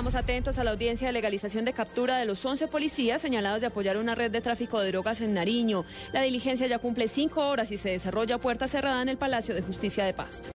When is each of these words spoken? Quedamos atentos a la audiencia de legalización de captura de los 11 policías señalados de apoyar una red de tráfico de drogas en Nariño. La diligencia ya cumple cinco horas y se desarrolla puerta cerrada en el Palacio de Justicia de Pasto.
Quedamos 0.00 0.14
atentos 0.14 0.56
a 0.56 0.64
la 0.64 0.70
audiencia 0.70 1.08
de 1.08 1.12
legalización 1.12 1.66
de 1.66 1.74
captura 1.74 2.16
de 2.16 2.24
los 2.24 2.42
11 2.42 2.68
policías 2.68 3.20
señalados 3.20 3.60
de 3.60 3.66
apoyar 3.66 3.98
una 3.98 4.14
red 4.14 4.30
de 4.30 4.40
tráfico 4.40 4.80
de 4.80 4.88
drogas 4.88 5.20
en 5.20 5.34
Nariño. 5.34 5.84
La 6.14 6.22
diligencia 6.22 6.66
ya 6.66 6.78
cumple 6.78 7.06
cinco 7.06 7.46
horas 7.46 7.70
y 7.70 7.76
se 7.76 7.90
desarrolla 7.90 8.38
puerta 8.38 8.66
cerrada 8.66 9.02
en 9.02 9.10
el 9.10 9.18
Palacio 9.18 9.54
de 9.54 9.60
Justicia 9.60 10.06
de 10.06 10.14
Pasto. 10.14 10.48